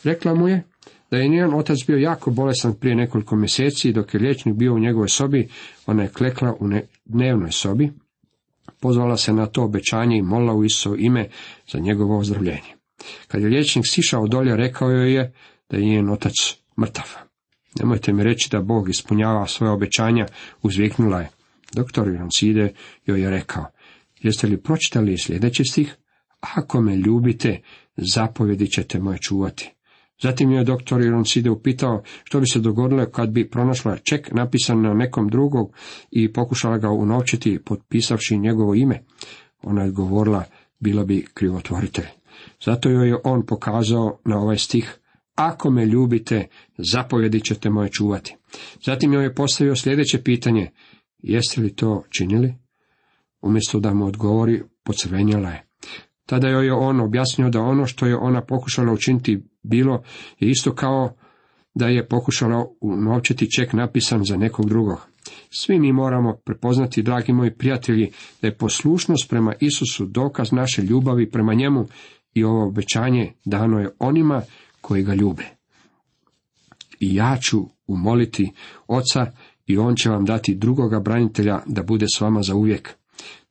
Rekla 0.04 0.34
mu 0.34 0.48
je 0.48 0.62
da 1.10 1.16
je 1.16 1.28
njen 1.28 1.54
otac 1.54 1.78
bio 1.87 1.96
jako 1.96 2.30
bolestan 2.30 2.75
prije 2.75 2.96
nekoliko 2.96 3.37
mjeseci 3.37 3.92
dok 3.92 4.14
je 4.14 4.20
liječnik 4.20 4.54
bio 4.54 4.75
u 4.75 4.78
njegovoj 4.78 5.08
sobi, 5.08 5.48
ona 5.87 6.02
je 6.02 6.08
klekla 6.08 6.54
u 6.60 6.68
dnevnoj 7.04 7.52
sobi, 7.52 7.92
pozvala 8.80 9.16
se 9.16 9.32
na 9.32 9.46
to 9.46 9.64
obećanje 9.64 10.18
i 10.18 10.22
molila 10.22 10.54
u 10.54 10.64
Isusovo 10.64 10.96
ime 10.98 11.28
za 11.72 11.78
njegovo 11.78 12.18
ozdravljenje. 12.18 12.75
Kad 13.28 13.42
je 13.42 13.48
liječnik 13.48 13.84
sišao 13.88 14.26
dolje, 14.26 14.56
rekao 14.56 14.90
joj 14.90 15.14
je 15.14 15.32
da 15.70 15.76
je 15.76 15.84
njen 15.84 16.10
otac 16.10 16.34
mrtav. 16.80 17.27
Nemojte 17.78 18.12
mi 18.12 18.23
reći 18.23 18.49
da 18.50 18.61
Bog 18.61 18.88
ispunjava 18.88 19.47
svoje 19.47 19.73
obećanja, 19.73 20.26
uzviknula 20.62 21.20
je. 21.20 21.30
Doktor 21.73 22.08
Irancide 22.08 22.73
joj 23.06 23.20
je 23.20 23.30
rekao, 23.30 23.66
jeste 24.20 24.47
li 24.47 24.62
pročitali 24.62 25.18
sljedeći 25.18 25.64
stih? 25.64 25.97
Ako 26.40 26.80
me 26.80 26.97
ljubite, 26.97 27.61
zapovjedi 27.97 28.66
ćete 28.66 29.00
moje 29.00 29.18
čuvati. 29.18 29.73
Zatim 30.23 30.50
je 30.52 30.64
doktor 30.64 31.00
Irancide 31.00 31.50
upitao 31.50 32.02
što 32.25 32.40
bi 32.40 32.47
se 32.47 32.61
dogodilo 32.61 33.06
kad 33.06 33.30
bi 33.30 33.50
pronašla 33.50 33.97
ček 33.97 34.32
napisan 34.32 34.82
na 34.82 34.94
nekom 34.94 35.28
drugog 35.28 35.73
i 36.11 36.32
pokušala 36.32 36.78
ga 36.78 36.90
unovčiti 36.90 37.58
potpisavši 37.64 38.38
njegovo 38.38 38.75
ime. 38.75 39.02
Ona 39.62 39.82
je 39.82 39.90
govorila, 39.90 40.44
bilo 40.80 41.04
bi 41.04 41.26
krivotvoritelj. 41.35 42.06
Zato 42.64 42.88
joj 42.90 43.08
je 43.08 43.16
on 43.25 43.47
pokazao 43.47 44.18
na 44.25 44.38
ovaj 44.38 44.58
stih, 44.58 44.99
ako 45.38 45.71
me 45.71 45.87
ljubite, 45.87 46.47
zapovjedi 46.78 47.40
ćete 47.40 47.71
moje 47.71 47.90
čuvati. 47.90 48.37
Zatim 48.85 49.12
joj 49.12 49.25
je 49.25 49.35
postavio 49.35 49.76
sljedeće 49.76 50.23
pitanje, 50.23 50.71
jeste 51.18 51.61
li 51.61 51.76
to 51.76 52.04
činili? 52.11 52.54
Umjesto 53.42 53.80
da 53.80 53.95
mu 53.95 54.07
odgovori, 54.07 54.62
pocrvenjala 54.85 55.50
je. 55.50 55.64
Tada 56.26 56.49
joj 56.49 56.66
je 56.66 56.73
on 56.73 57.00
objasnio 57.00 57.50
da 57.50 57.61
ono 57.61 57.87
što 57.87 58.07
je 58.07 58.16
ona 58.16 58.45
pokušala 58.45 58.92
učiniti 58.92 59.42
bilo 59.62 60.02
je 60.38 60.50
isto 60.50 60.75
kao 60.75 61.16
da 61.75 61.87
je 61.87 62.09
pokušala 62.09 62.66
unovčiti 62.80 63.50
ček 63.50 63.73
napisan 63.73 64.25
za 64.25 64.37
nekog 64.37 64.68
drugog. 64.68 65.09
Svi 65.50 65.78
mi 65.78 65.92
moramo 65.92 66.37
prepoznati, 66.45 67.02
dragi 67.02 67.33
moji 67.33 67.54
prijatelji, 67.54 68.11
da 68.42 68.49
je 68.49 68.57
poslušnost 68.57 69.30
prema 69.30 69.54
Isusu 69.61 70.07
dokaz 70.07 70.52
naše 70.52 70.83
ljubavi 70.83 71.30
prema 71.30 71.54
njemu 71.54 71.87
i 72.35 72.45
ovo 72.45 72.66
obećanje 72.66 73.33
dano 73.45 73.78
je 73.78 73.90
onima 73.99 74.42
koji 74.80 75.02
ga 75.02 75.14
ljube. 75.14 75.44
I 77.00 77.14
ja 77.14 77.38
ću 77.42 77.66
umoliti 77.87 78.52
oca 78.87 79.32
i 79.66 79.78
on 79.78 79.97
će 79.97 80.11
vam 80.11 80.25
dati 80.25 80.54
drugoga 80.54 81.00
branitelja 81.00 81.62
da 81.66 81.82
bude 81.82 82.06
s 82.16 82.20
vama 82.20 82.42
za 82.42 82.54
uvijek. 82.54 82.94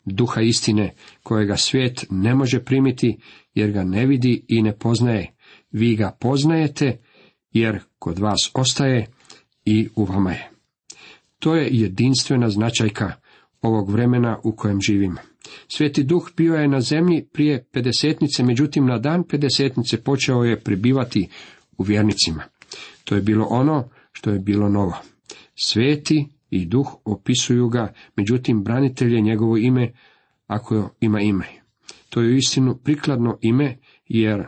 duha 0.05 0.41
istine, 0.41 0.93
kojega 1.24 1.57
svijet 1.57 2.05
ne 2.10 2.36
može 2.36 2.63
primiti, 2.63 3.17
jer 3.53 3.72
ga 3.72 3.84
ne 3.84 4.05
vidi 4.05 4.46
i 4.48 4.62
ne 4.62 4.77
poznaje. 4.77 5.34
Vi 5.72 5.96
ga 5.96 6.17
poznajete, 6.19 7.00
jer 7.51 7.79
kod 8.00 8.19
vas 8.19 8.51
ostaje 8.53 9.07
i 9.65 9.89
u 9.96 10.05
vama 10.05 10.31
je. 10.31 10.50
To 11.39 11.55
je 11.55 11.69
jedinstvena 11.72 12.50
značajka 12.50 13.13
ovog 13.62 13.91
vremena 13.91 14.39
u 14.43 14.55
kojem 14.55 14.81
živimo. 14.81 15.19
Sveti 15.68 16.04
duh 16.04 16.32
bio 16.38 16.56
je 16.56 16.68
na 16.68 16.82
zemlji 16.82 17.27
prije 17.34 17.63
pedesetnice, 17.72 18.44
međutim 18.44 18.86
na 18.86 18.98
dan 18.98 19.24
pedesetnice 19.24 20.04
počeo 20.04 20.44
je 20.44 20.60
pribivati 20.60 21.30
u 21.77 21.84
vjernicima. 21.84 22.44
To 23.04 23.16
je 23.16 23.22
bilo 23.22 23.46
ono 23.50 23.89
što 24.12 24.32
je 24.32 24.39
bilo 24.39 24.70
novo. 24.70 24.98
Sveti 25.56 26.27
i 26.50 26.66
duh 26.66 26.96
opisuju 27.06 27.70
ga, 27.70 27.94
međutim 28.16 28.63
branitelj 28.63 29.16
je 29.16 29.22
njegovo 29.22 29.58
ime, 29.58 29.92
ako 30.48 30.89
ima 31.00 31.22
ime. 31.22 31.46
To 32.10 32.22
je 32.22 32.38
istinu 32.38 32.77
prikladno 32.84 33.38
ime, 33.42 33.77
jer 34.08 34.48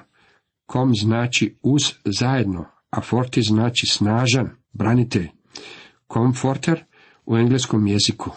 kom 0.65 0.95
znači 0.95 1.55
uz 1.61 1.81
zajedno, 2.05 2.65
a 2.89 3.01
forti 3.01 3.41
znači 3.41 3.85
snažan, 3.85 4.49
branitelj. 4.73 5.27
Comforter 6.13 6.83
u 7.25 7.37
engleskom 7.37 7.87
jeziku. 7.87 8.31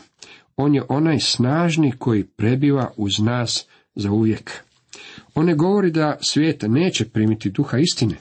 On 0.57 0.75
je 0.75 0.83
onaj 0.89 1.19
snažni 1.21 1.93
koji 1.99 2.25
prebiva 2.25 2.91
uz 2.97 3.13
nas 3.19 3.67
za 3.95 4.11
uvijek. 4.11 4.63
On 5.35 5.47
ne 5.47 5.55
govori 5.55 5.91
da 5.91 6.19
svijet 6.21 6.65
neće 6.69 7.09
primiti 7.09 7.51
duha 7.51 7.79
istine. 7.79 8.15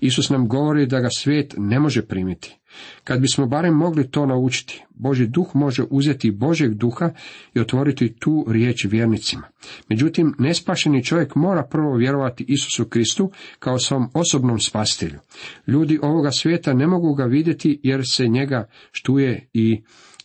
Isus 0.00 0.30
nam 0.30 0.48
govori 0.48 0.86
da 0.86 1.00
ga 1.00 1.08
svijet 1.18 1.54
ne 1.56 1.80
može 1.80 2.02
primiti. 2.02 2.58
Kad 3.04 3.20
bismo 3.20 3.46
barem 3.46 3.74
mogli 3.74 4.10
to 4.10 4.26
naučiti, 4.26 4.84
Boži 4.90 5.26
duh 5.26 5.46
može 5.54 5.84
uzeti 5.90 6.30
Božeg 6.30 6.74
duha 6.74 7.10
i 7.54 7.60
otvoriti 7.60 8.14
tu 8.18 8.44
riječ 8.48 8.84
vjernicima. 8.84 9.42
Međutim, 9.88 10.34
nespašeni 10.38 11.04
čovjek 11.04 11.34
mora 11.34 11.62
prvo 11.70 11.96
vjerovati 11.96 12.44
Isusu 12.48 12.84
Kristu 12.84 13.30
kao 13.58 13.78
svom 13.78 14.08
osobnom 14.14 14.58
spastelju. 14.60 15.18
Ljudi 15.66 15.98
ovoga 16.02 16.30
svijeta 16.30 16.74
ne 16.74 16.86
mogu 16.86 17.14
ga 17.14 17.24
vidjeti 17.24 17.80
jer 17.82 18.02
se 18.10 18.28
njega 18.28 18.68
štuje 18.92 19.48
i, 19.52 19.82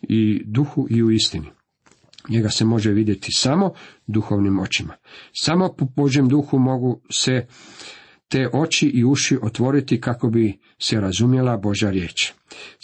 i 0.10 0.44
duhu 0.46 0.88
i 0.90 1.04
u 1.04 1.12
istini. 1.12 1.48
Njega 2.30 2.50
se 2.50 2.66
može 2.66 2.92
vidjeti 2.92 3.32
samo 3.32 3.74
duhovnim 4.08 4.60
očima. 4.60 4.94
Samo 5.34 5.74
po 5.78 5.86
Božjem 5.96 6.30
duhu 6.30 6.60
mogu 6.60 7.02
se 7.12 7.46
te 8.28 8.50
oči 8.54 8.88
i 8.88 9.04
uši 9.06 9.38
otvoriti 9.42 10.02
kako 10.02 10.30
bi 10.30 10.60
se 10.80 11.00
razumjela 11.00 11.58
Božja 11.58 11.90
riječ. 11.90 12.32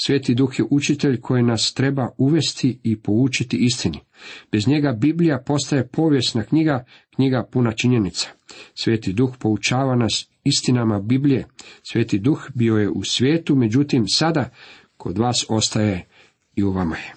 Sveti 0.05 0.35
duh 0.35 0.59
je 0.59 0.65
učitelj 0.69 1.21
koji 1.21 1.43
nas 1.43 1.73
treba 1.73 2.09
uvesti 2.17 2.79
i 2.83 2.99
poučiti 2.99 3.57
istini. 3.57 3.99
Bez 4.51 4.67
njega 4.67 4.91
Biblija 4.91 5.43
postaje 5.45 5.87
povijesna 5.87 6.43
knjiga, 6.43 6.85
knjiga 7.15 7.47
puna 7.51 7.71
činjenica. 7.71 8.27
Sveti 8.73 9.13
duh 9.13 9.37
poučava 9.39 9.95
nas 9.95 10.29
istinama 10.43 10.99
Biblije. 10.99 11.47
Sveti 11.91 12.19
duh 12.19 12.47
bio 12.53 12.75
je 12.75 12.89
u 12.89 13.03
svijetu, 13.03 13.55
međutim 13.55 14.07
sada 14.07 14.49
kod 14.97 15.17
vas 15.17 15.45
ostaje 15.49 16.08
i 16.59 16.63
u 16.63 16.71
vama 16.71 16.97
je. 16.97 17.13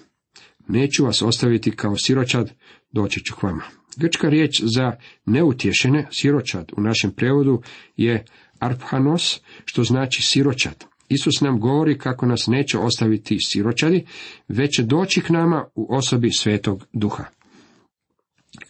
Neću 0.67 1.05
vas 1.05 1.21
ostaviti 1.21 1.71
kao 1.71 1.97
siročad, 1.97 2.51
doći 2.91 3.19
ću 3.19 3.35
k 3.35 3.43
vama. 3.43 3.63
Grčka 3.97 4.29
riječ 4.29 4.61
za 4.63 4.91
neutješene, 5.25 6.07
siročad, 6.11 6.71
u 6.77 6.81
našem 6.81 7.11
prevodu 7.11 7.61
je 7.97 8.25
arphanos, 8.59 9.39
što 9.65 9.83
znači 9.83 10.21
siročad. 10.21 10.85
Isus 11.09 11.41
nam 11.41 11.59
govori 11.59 11.97
kako 11.97 12.25
nas 12.25 12.47
neće 12.47 12.77
ostaviti 12.77 13.37
siročadi, 13.47 14.05
već 14.47 14.79
doći 14.79 15.21
k 15.21 15.29
nama 15.29 15.65
u 15.75 15.95
osobi 15.95 16.31
svetog 16.31 16.87
duha. 16.93 17.25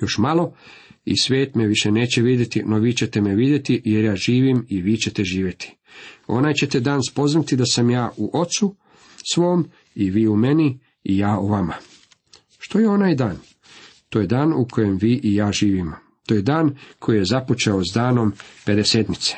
Još 0.02 0.18
malo 0.18 0.54
i 1.06 1.18
svet 1.18 1.56
me 1.56 1.68
više 1.68 1.92
neće 1.92 2.22
vidjeti, 2.22 2.64
no 2.66 2.80
vi 2.80 2.94
ćete 2.94 3.22
me 3.22 3.36
vidjeti 3.36 3.82
jer 3.86 4.06
ja 4.06 4.16
živim 4.16 4.66
i 4.70 4.82
vi 4.82 4.98
ćete 4.98 5.24
živjeti. 5.24 5.76
Onaj 6.28 6.54
ćete 6.54 6.80
dan 6.80 7.00
spoznati 7.10 7.56
da 7.56 7.66
sam 7.66 7.90
ja 7.90 8.12
u 8.18 8.32
ocu 8.34 8.76
svom 9.34 9.70
i 9.96 10.10
vi 10.10 10.28
u 10.28 10.36
meni 10.36 10.80
i 11.04 11.18
ja 11.18 11.40
u 11.40 11.48
vama. 11.48 11.74
Što 12.60 12.80
je 12.80 12.90
onaj 12.90 13.16
dan? 13.16 13.38
To 14.10 14.20
je 14.20 14.28
dan 14.28 14.54
u 14.54 14.68
kojem 14.72 14.98
vi 14.98 15.20
i 15.24 15.36
ja 15.36 15.52
živimo. 15.52 15.96
To 16.26 16.36
je 16.36 16.42
dan 16.42 16.76
koji 17.00 17.18
je 17.18 17.26
započeo 17.26 17.84
s 17.84 17.94
danom 17.94 18.34
pedesetnice. 18.66 19.36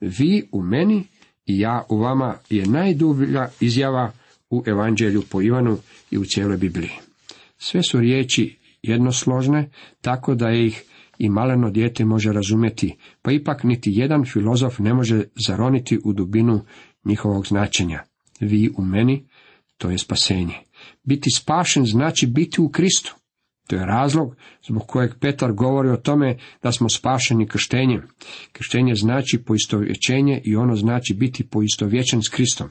Vi 0.00 0.48
u 0.52 0.62
meni 0.62 1.04
i 1.46 1.58
ja 1.58 1.86
u 1.88 1.98
vama 1.98 2.34
je 2.50 2.66
najdublja 2.66 3.48
izjava 3.60 4.12
u 4.50 4.62
Evanđelju 4.66 5.22
po 5.30 5.42
Ivanu 5.42 5.78
i 6.10 6.18
u 6.18 6.24
cijeloj 6.24 6.56
Bibliji. 6.56 6.92
Sve 7.58 7.82
su 7.82 8.00
riječi 8.00 8.58
jednosložne, 8.82 9.70
tako 10.00 10.34
da 10.34 10.50
ih 10.50 10.82
i 11.18 11.28
maleno 11.28 11.70
dijete 11.70 12.04
može 12.04 12.32
razumjeti, 12.32 12.96
pa 13.22 13.32
ipak 13.32 13.64
niti 13.64 13.92
jedan 13.94 14.24
filozof 14.24 14.78
ne 14.78 14.94
može 14.94 15.24
zaroniti 15.46 15.98
u 16.04 16.12
dubinu 16.12 16.60
njihovog 17.04 17.46
značenja. 17.46 18.02
Vi 18.40 18.70
u 18.76 18.82
meni, 18.82 19.27
to 19.78 19.90
je 19.90 19.98
spasenje. 19.98 20.54
Biti 21.02 21.30
spašen 21.30 21.86
znači 21.86 22.26
biti 22.26 22.60
u 22.60 22.68
Kristu. 22.68 23.14
To 23.66 23.76
je 23.76 23.86
razlog 23.86 24.36
zbog 24.66 24.86
kojeg 24.86 25.10
Petar 25.20 25.52
govori 25.52 25.90
o 25.90 25.96
tome 25.96 26.38
da 26.62 26.72
smo 26.72 26.88
spašeni 26.88 27.48
krštenjem. 27.48 28.02
Krštenje 28.52 28.94
znači 28.94 29.38
poistovjećenje 29.46 30.40
i 30.44 30.56
ono 30.56 30.76
znači 30.76 31.14
biti 31.14 31.48
poistovjećen 31.48 32.22
s 32.22 32.28
Kristom. 32.28 32.70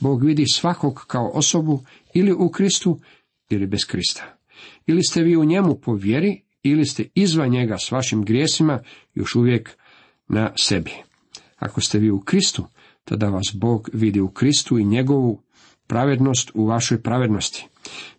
Bog 0.00 0.24
vidi 0.24 0.44
svakog 0.52 1.04
kao 1.06 1.30
osobu 1.34 1.84
ili 2.14 2.32
u 2.32 2.50
Kristu 2.50 3.00
ili 3.50 3.66
bez 3.66 3.80
Krista. 3.84 4.36
Ili 4.86 5.02
ste 5.02 5.22
vi 5.22 5.36
u 5.36 5.44
njemu 5.44 5.74
po 5.74 5.94
vjeri 5.94 6.42
ili 6.62 6.86
ste 6.86 7.04
izvan 7.14 7.50
njega 7.50 7.78
s 7.78 7.90
vašim 7.90 8.24
grijesima 8.24 8.82
još 9.14 9.34
uvijek 9.34 9.76
na 10.28 10.52
sebi. 10.56 10.92
Ako 11.56 11.80
ste 11.80 11.98
vi 11.98 12.10
u 12.10 12.20
Kristu, 12.20 12.66
tada 13.04 13.28
vas 13.28 13.54
Bog 13.54 13.90
vidi 13.92 14.20
u 14.20 14.28
Kristu 14.28 14.78
i 14.78 14.84
njegovu 14.84 15.42
pravednost 15.88 16.50
u 16.54 16.66
vašoj 16.66 17.02
pravednosti. 17.02 17.66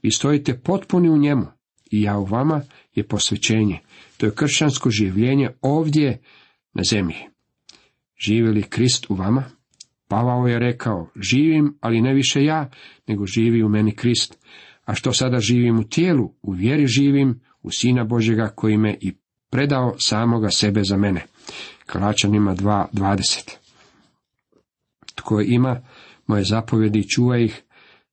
Vi 0.04 0.12
stojite 0.12 0.60
potpuni 0.60 1.10
u 1.10 1.18
njemu 1.18 1.46
i 1.92 2.02
ja 2.02 2.18
u 2.18 2.26
vama 2.26 2.62
je 2.96 3.08
posvećenje. 3.08 3.80
To 4.18 4.26
je 4.26 4.36
kršćansko 4.36 4.90
življenje 4.90 5.50
ovdje 5.62 6.22
na 6.74 6.84
zemlji. 6.84 7.16
Živi 8.26 8.50
li 8.50 8.64
Krist 8.64 9.06
u 9.10 9.16
vama? 9.16 9.44
Pavao 10.08 10.48
je 10.48 10.60
rekao, 10.60 11.10
živim, 11.16 11.78
ali 11.82 12.02
ne 12.02 12.14
više 12.14 12.44
ja, 12.44 12.70
nego 13.08 13.26
živi 13.26 13.64
u 13.64 13.70
meni 13.70 13.96
Krist. 13.96 14.38
A 14.86 14.96
što 14.96 15.14
sada 15.14 15.40
živim 15.40 15.80
u 15.80 15.84
tijelu, 15.84 16.34
u 16.42 16.52
vjeri 16.52 16.88
živim, 16.88 17.42
u 17.62 17.72
Sina 17.72 18.04
Božega 18.04 18.48
koji 18.56 18.78
me 18.78 18.98
i 19.02 19.14
predao 19.50 19.96
samoga 20.00 20.50
sebe 20.50 20.84
za 20.84 20.98
mene. 20.98 21.26
Kalačanima 21.86 22.56
2.20 22.56 23.56
Tko 25.16 25.42
ima 25.42 25.82
moje 26.30 26.44
zapovjedi 26.44 27.00
i 27.00 27.08
čuva 27.08 27.38
ih, 27.38 27.62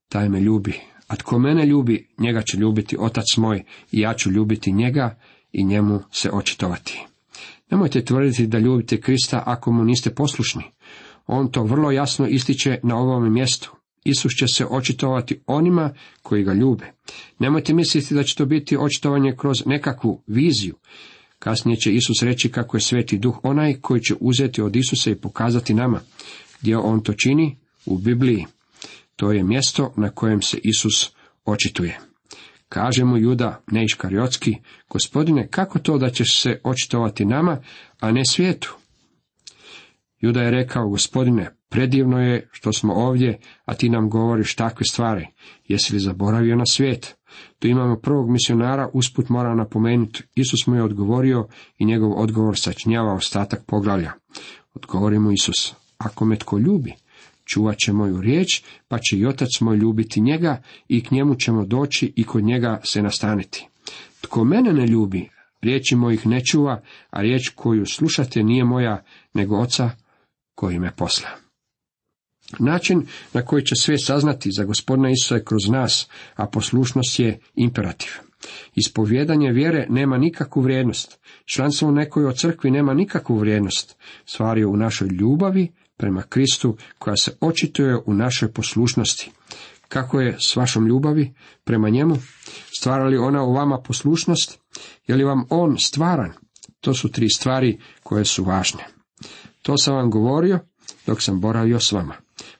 taj 0.08 0.28
me 0.28 0.40
ljubi. 0.40 0.80
A 1.08 1.16
tko 1.16 1.38
mene 1.38 1.66
ljubi, 1.66 2.08
njega 2.18 2.42
će 2.42 2.56
ljubiti 2.56 2.96
otac 2.98 3.24
moj 3.36 3.64
i 3.92 4.00
ja 4.00 4.14
ću 4.14 4.30
ljubiti 4.30 4.72
njega 4.72 5.18
i 5.52 5.64
njemu 5.64 6.00
se 6.12 6.30
očitovati. 6.30 7.06
Nemojte 7.70 8.04
tvrditi 8.04 8.46
da 8.46 8.58
ljubite 8.58 9.00
Krista 9.00 9.42
ako 9.46 9.72
mu 9.72 9.84
niste 9.84 10.10
poslušni. 10.10 10.62
On 11.26 11.50
to 11.50 11.62
vrlo 11.62 11.90
jasno 11.90 12.26
ističe 12.26 12.78
na 12.82 12.96
ovom 12.96 13.32
mjestu. 13.32 13.72
Isus 14.04 14.32
će 14.32 14.46
se 14.48 14.66
očitovati 14.70 15.40
onima 15.46 15.94
koji 16.22 16.44
ga 16.44 16.52
ljube. 16.52 16.92
Nemojte 17.38 17.74
misliti 17.74 18.14
da 18.14 18.22
će 18.22 18.34
to 18.34 18.46
biti 18.46 18.76
očitovanje 18.76 19.34
kroz 19.38 19.56
nekakvu 19.66 20.22
viziju. 20.26 20.74
Kasnije 21.38 21.76
će 21.76 21.94
Isus 21.94 22.22
reći 22.22 22.48
kako 22.48 22.76
je 22.76 22.80
sveti 22.80 23.18
duh 23.18 23.38
onaj 23.42 23.74
koji 23.80 24.00
će 24.00 24.14
uzeti 24.20 24.62
od 24.62 24.76
Isusa 24.76 25.10
i 25.10 25.14
pokazati 25.14 25.74
nama. 25.74 26.00
Gdje 26.60 26.78
on 26.78 27.02
to 27.02 27.12
čini? 27.12 27.65
U 27.86 27.98
Bibliji. 27.98 28.46
To 29.16 29.32
je 29.32 29.42
mjesto 29.42 29.92
na 29.96 30.10
kojem 30.10 30.42
se 30.42 30.58
Isus 30.62 31.10
očituje. 31.44 31.98
Kaže 32.68 33.04
mu 33.04 33.16
Juda 33.16 33.62
neiškariotski, 33.70 34.56
gospodine, 34.90 35.48
kako 35.48 35.78
to 35.78 35.98
da 35.98 36.10
ćeš 36.10 36.42
se 36.42 36.60
očitovati 36.64 37.24
nama, 37.24 37.62
a 38.00 38.12
ne 38.12 38.22
svijetu? 38.28 38.76
Juda 40.20 40.42
je 40.42 40.50
rekao, 40.50 40.88
gospodine, 40.88 41.56
predivno 41.68 42.20
je 42.20 42.48
što 42.52 42.72
smo 42.72 42.94
ovdje, 42.94 43.38
a 43.64 43.74
ti 43.74 43.88
nam 43.88 44.10
govoriš 44.10 44.54
takve 44.54 44.84
stvari. 44.90 45.26
Jesi 45.68 45.94
li 45.94 46.00
zaboravio 46.00 46.56
na 46.56 46.66
svijet? 46.66 47.16
Tu 47.58 47.68
imamo 47.68 47.96
prvog 47.96 48.30
misionara, 48.30 48.90
usput 48.92 49.28
mora 49.28 49.54
napomenuti, 49.54 50.22
Isus 50.34 50.66
mu 50.66 50.74
je 50.74 50.82
odgovorio 50.82 51.48
i 51.78 51.84
njegov 51.84 52.20
odgovor 52.20 52.58
sačnjava 52.58 53.12
ostatak 53.12 53.64
poglavlja. 53.66 54.12
Odgovori 54.74 55.18
mu 55.18 55.32
Isus, 55.32 55.74
ako 55.98 56.24
me 56.24 56.36
tko 56.36 56.58
ljubi, 56.58 56.92
čuvat 57.46 57.78
će 57.78 57.92
moju 57.92 58.20
riječ, 58.20 58.62
pa 58.88 58.98
će 58.98 59.16
i 59.16 59.26
otac 59.26 59.60
moj 59.60 59.76
ljubiti 59.76 60.20
njega 60.20 60.62
i 60.88 61.04
k 61.04 61.10
njemu 61.10 61.34
ćemo 61.34 61.64
doći 61.64 62.12
i 62.16 62.24
kod 62.24 62.44
njega 62.44 62.80
se 62.84 63.02
nastaniti. 63.02 63.68
Tko 64.20 64.44
mene 64.44 64.72
ne 64.72 64.86
ljubi, 64.86 65.30
riječi 65.62 65.96
mojih 65.96 66.26
ne 66.26 66.44
čuva, 66.44 66.82
a 67.10 67.20
riječ 67.20 67.48
koju 67.54 67.86
slušate 67.86 68.42
nije 68.42 68.64
moja, 68.64 69.04
nego 69.34 69.56
oca 69.56 69.90
koji 70.54 70.78
me 70.78 70.96
posla. 70.96 71.28
Način 72.58 73.06
na 73.32 73.42
koji 73.42 73.64
će 73.64 73.74
sve 73.74 73.98
saznati 73.98 74.50
za 74.52 74.64
gospodina 74.64 75.10
Isusa 75.10 75.34
je 75.34 75.44
kroz 75.44 75.68
nas, 75.68 76.08
a 76.34 76.46
poslušnost 76.46 77.18
je 77.18 77.38
imperativ. 77.54 78.10
Ispovjedanje 78.74 79.52
vjere 79.52 79.86
nema 79.88 80.18
nikakvu 80.18 80.62
vrijednost. 80.62 81.20
Članstvo 81.44 81.88
u 81.88 81.92
nekoj 81.92 82.26
od 82.26 82.36
crkvi 82.36 82.70
nema 82.70 82.94
nikakvu 82.94 83.38
vrijednost. 83.38 83.96
Stvar 84.24 84.58
je 84.58 84.66
u 84.66 84.76
našoj 84.76 85.08
ljubavi 85.08 85.72
prema 85.96 86.22
Kristu 86.22 86.76
koja 86.98 87.16
se 87.16 87.36
očituje 87.40 87.96
u 88.06 88.14
našoj 88.14 88.52
poslušnosti. 88.52 89.30
Kako 89.88 90.20
je 90.20 90.36
s 90.40 90.56
vašom 90.56 90.86
ljubavi 90.86 91.34
prema 91.64 91.88
njemu? 91.88 92.16
Stvara 92.78 93.04
li 93.04 93.16
ona 93.16 93.42
u 93.42 93.52
vama 93.52 93.80
poslušnost? 93.80 94.58
Je 95.06 95.14
li 95.14 95.24
vam 95.24 95.44
on 95.50 95.78
stvaran? 95.78 96.32
To 96.80 96.94
su 96.94 97.08
tri 97.08 97.28
stvari 97.28 97.80
koje 98.02 98.24
su 98.24 98.44
važne. 98.44 98.86
To 99.62 99.78
sam 99.78 99.94
vam 99.94 100.10
govorio 100.10 100.58
dok 101.06 101.22
sam 101.22 101.40
boravio 101.40 101.80
s 101.80 101.92
vama. 101.92 102.14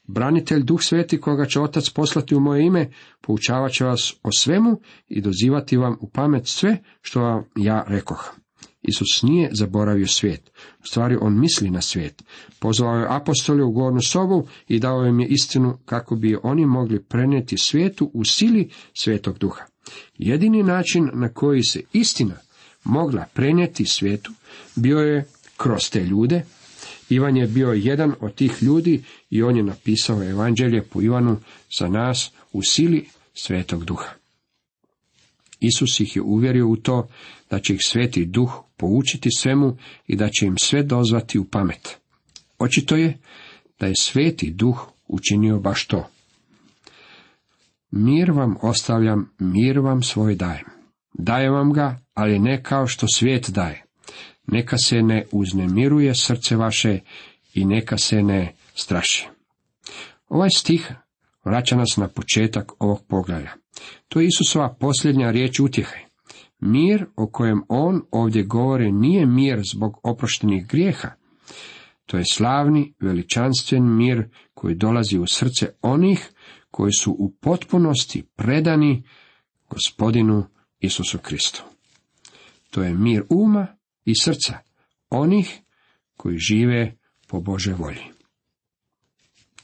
Branitelj 0.05 0.63
Duh 0.63 0.83
Sveti 0.83 1.21
koga 1.21 1.47
će 1.47 1.61
Otac 1.61 1.91
poslati 1.91 2.35
u 2.35 2.41
moje 2.41 2.67
ime, 2.67 2.91
poučavat 3.21 3.73
će 3.73 3.85
vas 3.85 4.15
o 4.23 4.33
svemu 4.33 4.81
i 5.09 5.21
dozivati 5.21 5.77
vam 5.77 5.97
u 6.01 6.11
pamet 6.11 6.49
sve 6.49 6.79
što 7.01 7.21
vam 7.21 7.45
ja 7.57 7.85
rekoh. 7.89 8.35
Isus 8.87 9.23
nije 9.23 9.51
zaboravio 9.53 10.07
svijet. 10.07 10.51
U 10.83 10.87
stvari 10.87 11.17
on 11.21 11.41
misli 11.41 11.71
na 11.71 11.81
svijet. 11.81 12.23
Pozvao 12.59 12.99
je 12.99 13.07
apostole 13.11 13.63
u 13.63 13.71
gornu 13.71 14.01
sobu 14.03 14.49
i 14.69 14.79
dao 14.79 15.07
im 15.07 15.21
je 15.21 15.29
istinu 15.29 15.79
kako 15.85 16.17
bi 16.17 16.37
oni 16.43 16.67
mogli 16.67 17.03
prenijeti 17.03 17.59
svijetu 17.59 18.11
u 18.15 18.25
sili 18.25 18.71
svetog 18.95 19.39
duha. 19.39 19.65
Jedini 20.19 20.63
način 20.63 21.11
na 21.13 21.29
koji 21.29 21.63
se 21.63 21.83
istina 21.93 22.35
mogla 22.85 23.25
prenijeti 23.35 23.85
svijetu 23.85 24.33
bio 24.75 24.99
je 24.99 25.25
kroz 25.57 25.91
te 25.91 26.05
ljude. 26.05 26.43
Ivan 27.09 27.37
je 27.37 27.47
bio 27.47 27.73
jedan 27.73 28.15
od 28.21 28.35
tih 28.35 28.63
ljudi 28.63 29.03
i 29.31 29.43
on 29.43 29.57
je 29.57 29.63
napisao 29.63 30.23
evanđelje 30.23 30.83
po 30.83 31.03
Ivanu 31.03 31.37
za 31.79 31.89
nas 31.89 32.31
u 32.53 32.63
sili 32.63 33.09
svetog 33.35 33.85
duha. 33.85 34.11
Isus 35.61 36.01
ih 36.01 36.17
je 36.17 36.23
uvjerio 36.23 36.69
u 36.69 36.77
to 36.77 37.09
da 37.51 37.59
će 37.59 37.75
ih 37.75 37.81
sveti 37.83 38.25
duh 38.25 38.63
poučiti 38.77 39.29
svemu 39.39 39.77
i 40.07 40.17
da 40.17 40.29
će 40.29 40.47
im 40.47 40.55
sve 40.63 40.83
dozvati 40.83 41.39
u 41.39 41.45
pamet. 41.45 41.99
Očito 42.59 42.97
je 42.97 43.19
da 43.81 43.87
je 43.87 43.95
sveti 43.99 44.51
duh 44.51 44.89
učinio 45.09 45.59
baš 45.59 45.87
to. 45.87 46.09
Mir 47.91 48.31
vam 48.31 48.57
ostavljam, 48.63 49.31
mir 49.39 49.79
vam 49.79 50.03
svoj 50.03 50.35
dajem. 50.35 50.67
Dajem 51.13 51.53
vam 51.53 51.73
ga, 51.73 51.99
ali 52.15 52.39
ne 52.39 52.63
kao 52.63 52.87
što 52.87 53.07
svijet 53.09 53.51
daje. 53.51 53.85
Neka 54.47 54.79
se 54.79 55.03
ne 55.03 55.27
uznemiruje 55.33 56.15
srce 56.15 56.57
vaše 56.57 56.99
i 57.55 57.65
neka 57.65 57.99
se 57.99 58.23
ne 58.23 58.55
straši. 58.75 59.29
Ovaj 60.29 60.51
stih 60.51 60.93
vraća 61.45 61.77
nas 61.77 61.97
na 61.97 62.09
početak 62.09 62.73
ovog 62.79 63.05
poglavlja. 63.09 63.53
To 64.09 64.21
je 64.21 64.27
Isusova 64.27 64.77
posljednja 64.81 65.31
riječ 65.31 65.61
utjehe. 65.61 66.06
Mir 66.59 67.07
o 67.17 67.31
kojem 67.31 67.63
on 67.69 68.03
ovdje 68.11 68.43
govori 68.43 68.93
nije 68.93 69.27
mir 69.27 69.63
zbog 69.73 70.01
oproštenih 70.03 70.67
grijeha. 70.67 71.11
To 72.07 72.17
je 72.17 72.25
slavni, 72.31 72.95
veličanstven 73.01 73.97
mir 73.97 74.29
koji 74.55 74.75
dolazi 74.75 75.19
u 75.19 75.27
srce 75.27 75.71
onih 75.83 76.31
koji 76.71 76.93
su 76.93 77.13
u 77.19 77.33
potpunosti 77.41 78.23
predani 78.37 79.03
gospodinu 79.71 80.45
Isusu 80.81 81.19
Kristu. 81.19 81.65
To 82.71 82.83
je 82.83 82.95
mir 82.95 83.23
uma 83.29 83.67
i 84.05 84.15
srca 84.21 84.59
onih 85.11 85.61
koji 86.17 86.39
žive 86.39 86.97
po 87.29 87.41
Bože 87.41 87.75
volji. 87.75 88.05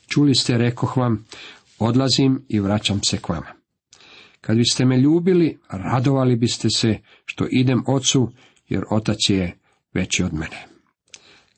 Čuli 0.08 0.34
ste, 0.34 0.58
rekoh 0.58 0.96
vam, 0.96 1.26
odlazim 1.78 2.44
i 2.48 2.60
vraćam 2.60 3.02
se 3.02 3.18
k 3.18 3.28
vama. 3.28 3.61
Kad 4.42 4.56
biste 4.56 4.84
me 4.84 4.98
ljubili, 4.98 5.58
radovali 5.70 6.36
biste 6.36 6.70
se 6.70 6.98
što 7.24 7.46
idem 7.50 7.82
ocu, 7.86 8.30
jer 8.68 8.84
otac 8.90 9.18
je 9.28 9.58
veći 9.94 10.24
od 10.24 10.34
mene. 10.34 10.66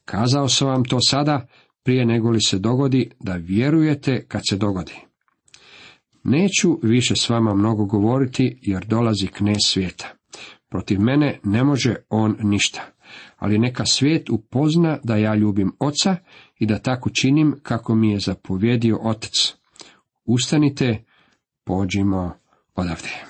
Kazao 0.05 0.49
sam 0.49 0.69
vam 0.69 0.85
to 0.85 0.99
sada, 1.01 1.47
prije 1.83 2.07
nego 2.07 2.31
li 2.31 2.39
se 2.43 2.59
dogodi, 2.59 3.11
da 3.21 3.35
vjerujete 3.35 4.25
kad 4.29 4.43
se 4.51 4.57
dogodi. 4.57 4.95
Neću 6.25 6.79
više 6.83 7.17
s 7.17 7.29
vama 7.29 7.55
mnogo 7.55 7.85
govoriti, 7.85 8.59
jer 8.63 8.85
dolazi 8.85 9.27
knez 9.27 9.59
svijeta. 9.65 10.15
Protiv 10.69 11.01
mene 11.01 11.41
ne 11.45 11.65
može 11.65 11.97
on 12.09 12.37
ništa, 12.41 12.83
ali 13.37 13.59
neka 13.59 13.87
svijet 13.87 14.31
upozna 14.31 14.99
da 15.05 15.17
ja 15.17 15.35
ljubim 15.35 15.73
oca 15.79 16.17
i 16.59 16.67
da 16.67 16.79
tako 16.79 17.11
činim 17.11 17.55
kako 17.63 17.95
mi 17.95 18.11
je 18.11 18.19
zapovjedio 18.19 18.99
otac. 19.03 19.55
Ustanite, 20.25 21.05
pođimo 21.65 22.44
odavde. 22.75 23.25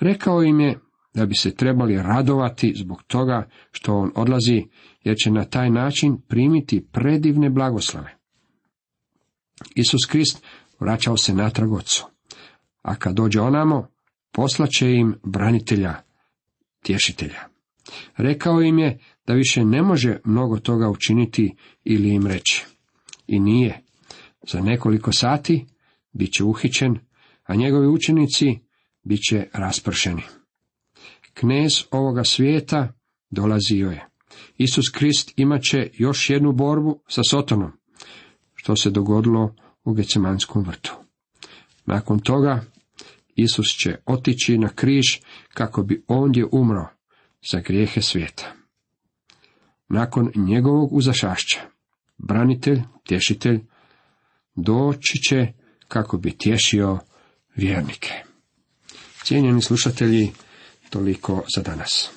Rekao 0.00 0.42
im 0.42 0.60
je 0.60 0.78
da 1.14 1.26
bi 1.26 1.34
se 1.34 1.54
trebali 1.54 1.96
radovati 1.96 2.74
zbog 2.76 3.02
toga 3.02 3.48
što 3.72 3.96
on 3.96 4.12
odlazi, 4.14 4.64
jer 5.04 5.16
će 5.24 5.30
na 5.30 5.44
taj 5.44 5.70
način 5.70 6.20
primiti 6.28 6.86
predivne 6.92 7.50
blagoslove. 7.50 8.16
Isus 9.74 10.06
Krist 10.08 10.44
vraćao 10.80 11.16
se 11.16 11.34
natrag 11.34 11.72
ocu, 11.72 12.06
a 12.82 12.94
kad 12.94 13.14
dođe 13.14 13.40
onamo, 13.40 13.88
poslaće 14.32 14.90
im 14.90 15.14
branitelja, 15.24 15.94
tješitelja. 16.82 17.40
Rekao 18.16 18.62
im 18.62 18.78
je 18.78 18.98
da 19.26 19.34
više 19.34 19.64
ne 19.64 19.82
može 19.82 20.16
mnogo 20.24 20.58
toga 20.58 20.88
učiniti 20.88 21.56
ili 21.84 22.08
im 22.08 22.26
reći. 22.26 22.66
I 23.26 23.40
nije. 23.40 23.80
Za 24.48 24.60
nekoliko 24.60 25.12
sati 25.12 25.66
bit 26.12 26.32
će 26.32 26.44
uhićen, 26.44 26.98
a 27.52 27.54
njegovi 27.54 27.86
učenici 27.86 28.58
bit 29.02 29.20
će 29.28 29.46
raspršeni. 29.52 30.22
Knez 31.34 31.84
ovoga 31.90 32.24
svijeta 32.24 32.92
dolazio 33.30 33.90
je. 33.90 34.08
Isus 34.56 34.84
Krist 34.94 35.32
imat 35.36 35.62
će 35.62 35.90
još 35.92 36.30
jednu 36.30 36.52
borbu 36.52 37.02
sa 37.08 37.20
Sotonom, 37.30 37.72
što 38.54 38.76
se 38.76 38.90
dogodilo 38.90 39.54
u 39.84 39.92
Gecemanskom 39.92 40.64
vrtu. 40.64 40.92
Nakon 41.86 42.18
toga 42.18 42.64
Isus 43.36 43.66
će 43.66 43.96
otići 44.06 44.58
na 44.58 44.68
križ 44.68 45.06
kako 45.54 45.82
bi 45.82 46.04
ondje 46.08 46.46
umro 46.52 46.88
za 47.52 47.60
grijehe 47.60 48.02
svijeta. 48.02 48.52
Nakon 49.88 50.30
njegovog 50.34 50.92
uzašašća, 50.92 51.60
branitelj, 52.18 52.80
tješitelj, 53.04 53.60
doći 54.54 55.18
će 55.18 55.52
kako 55.88 56.18
bi 56.18 56.38
tješio 56.38 56.98
vjernike. 57.56 58.12
Cijenjeni 59.24 59.62
slušatelji, 59.62 60.32
toliko 60.90 61.44
za 61.56 61.62
danas. 61.62 62.10